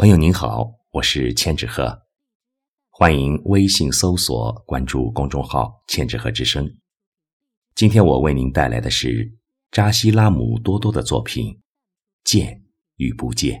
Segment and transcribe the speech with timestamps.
[0.00, 2.06] 朋友您好，我是千纸鹤，
[2.88, 6.66] 欢迎微信搜索关注公众号“千纸鹤之声”。
[7.76, 9.30] 今天我为您带来的是
[9.70, 11.52] 扎西拉姆多多的作品
[12.24, 12.64] 《见
[12.96, 13.60] 与不见》。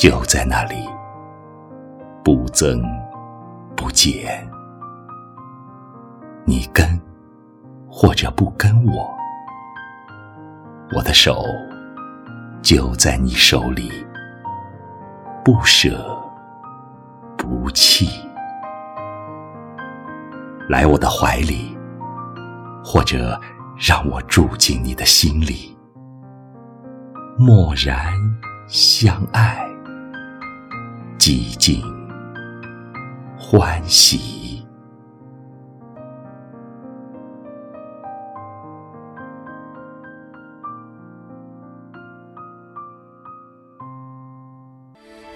[0.00, 0.76] 就在那里，
[2.24, 2.82] 不增
[3.76, 4.50] 不减。
[6.46, 6.98] 你跟
[7.86, 9.14] 或者不跟我，
[10.96, 11.44] 我的手
[12.62, 13.92] 就在你手里，
[15.44, 16.18] 不舍
[17.36, 18.08] 不弃。
[20.70, 21.76] 来我的怀里，
[22.82, 23.38] 或者
[23.76, 25.76] 让我住进你的心里，
[27.36, 28.14] 默然。
[28.66, 29.68] 相爱，
[31.30, 31.80] 寂静，
[33.38, 34.64] 欢喜。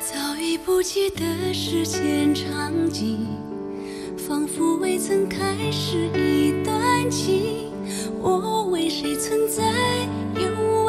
[0.00, 3.28] 早已不记得时间场景，
[4.18, 7.70] 仿佛未曾开始一段情。
[8.20, 9.62] 我为谁存在？
[10.34, 10.83] 又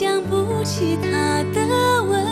[0.00, 2.24] 想不起他的吻。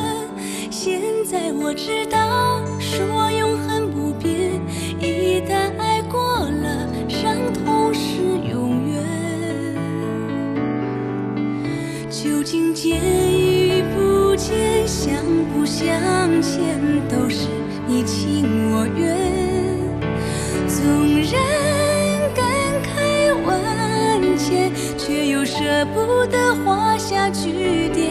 [0.71, 4.59] 现在我知道，说永恒不变，
[4.99, 9.05] 一旦爱过了，伤痛是永远。
[12.09, 12.99] 究竟见
[13.39, 14.89] 与不见？
[14.89, 15.13] 相
[15.53, 15.85] 不相
[16.41, 17.49] 欠都是
[17.87, 19.15] 你情我愿，
[20.67, 20.81] 纵
[21.21, 21.78] 然
[25.59, 28.09] 舍不得画下句点。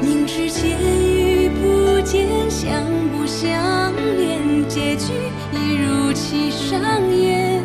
[0.00, 2.70] 明知见与不见，想
[3.10, 5.12] 不想恋，结局
[5.52, 6.80] 已如期上
[7.12, 7.60] 演，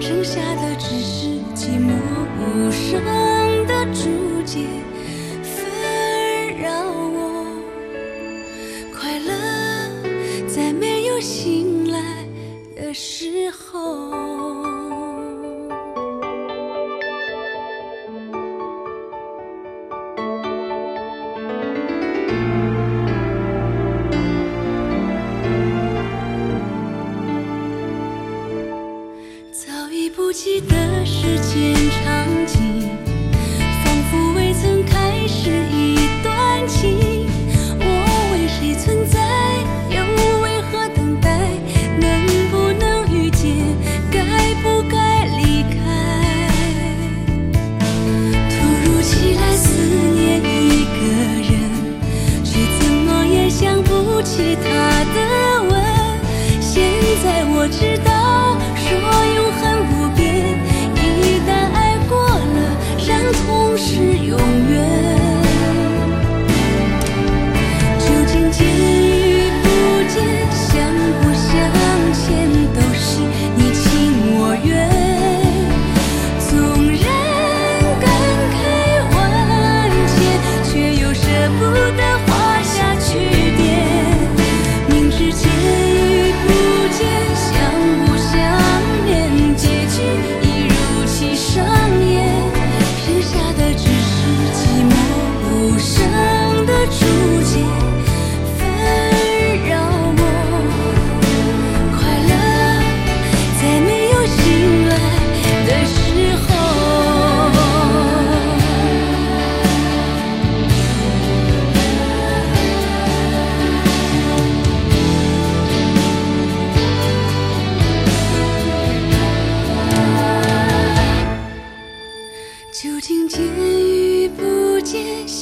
[0.00, 1.92] 剩下的只是寂寞
[2.40, 3.04] 无声
[3.66, 4.60] 的注解。
[5.42, 7.44] 纷扰我
[8.90, 12.00] 快乐，在没有醒来
[12.74, 13.33] 的时
[30.16, 32.88] 不记得时间场景，
[33.84, 37.26] 仿佛未曾开始一段情。
[37.80, 37.84] 我
[38.32, 39.18] 为谁存在？
[39.90, 39.96] 又
[40.40, 41.28] 为何等待？
[42.00, 43.56] 能不能遇见？
[44.12, 46.48] 该不该离开？
[48.50, 48.54] 突
[48.84, 49.66] 如其来思
[50.14, 51.02] 念一个
[51.42, 51.52] 人，
[52.44, 54.68] 却怎么也想不起他
[55.12, 55.43] 的
[63.76, 64.38] 是永
[64.70, 65.13] 远。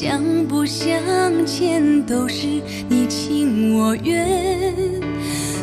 [0.02, 0.98] 想不想
[1.46, 2.48] 见，都是
[2.88, 4.26] 你情我我愿。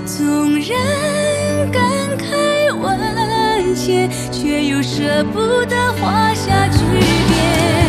[0.05, 1.83] 纵然感
[2.17, 7.88] 慨万千，却又舍不得画下句点。